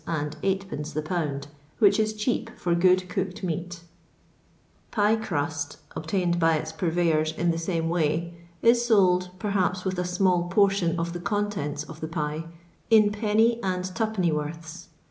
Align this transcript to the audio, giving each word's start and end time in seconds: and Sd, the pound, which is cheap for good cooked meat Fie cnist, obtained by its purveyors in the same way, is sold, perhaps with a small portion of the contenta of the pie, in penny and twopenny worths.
and 0.07 0.35
Sd, 0.41 0.93
the 0.93 1.01
pound, 1.03 1.45
which 1.77 1.99
is 1.99 2.13
cheap 2.15 2.49
for 2.57 2.73
good 2.73 3.07
cooked 3.07 3.43
meat 3.43 3.81
Fie 4.91 5.15
cnist, 5.15 5.77
obtained 5.95 6.39
by 6.39 6.55
its 6.57 6.71
purveyors 6.71 7.31
in 7.33 7.51
the 7.51 7.57
same 7.59 7.87
way, 7.87 8.33
is 8.63 8.83
sold, 8.83 9.29
perhaps 9.37 9.85
with 9.85 9.99
a 9.99 10.03
small 10.03 10.49
portion 10.49 10.99
of 10.99 11.13
the 11.13 11.19
contenta 11.19 11.87
of 11.87 12.01
the 12.01 12.07
pie, 12.07 12.45
in 12.89 13.11
penny 13.11 13.61
and 13.61 13.85
twopenny 13.93 14.31
worths. 14.31 14.87